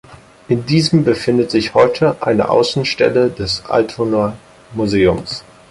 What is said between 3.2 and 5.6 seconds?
des Altonaer Museums.